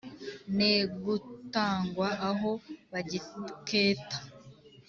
Negutangwa 0.57 2.09
aho 2.29 2.51
bagiketa. 2.91 4.17